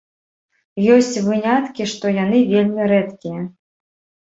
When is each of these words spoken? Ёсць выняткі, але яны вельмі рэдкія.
Ёсць 0.93 1.17
выняткі, 1.27 1.87
але 2.09 2.17
яны 2.17 2.43
вельмі 2.55 2.91
рэдкія. 2.95 3.39